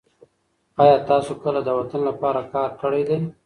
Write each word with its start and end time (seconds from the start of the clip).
آیا 0.83 0.97
تاسو 1.09 1.31
کله 1.43 1.59
د 1.63 1.69
وطن 1.79 2.01
لپاره 2.09 2.41
کار 2.53 2.69
کړی 2.81 3.01
دی؟ 3.09 3.19